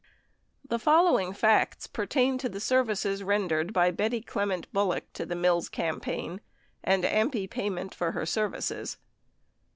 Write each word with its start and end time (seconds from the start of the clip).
31 0.63 0.63
The 0.69 0.79
following 0.79 1.31
facts 1.33 1.85
pertain 1.85 2.39
to 2.39 2.49
the 2.49 2.59
services 2.59 3.21
rendered 3.21 3.71
by 3.71 3.91
Betty 3.91 4.19
Clem 4.19 4.49
ent 4.51 4.73
Bullock 4.73 5.13
to 5.13 5.27
the 5.27 5.35
Mills 5.35 5.69
campaign, 5.69 6.41
and 6.83 7.03
AMPI 7.03 7.47
payment 7.51 7.93
for 7.93 8.13
her 8.13 8.25
serv 8.25 8.55
ices. 8.55 8.97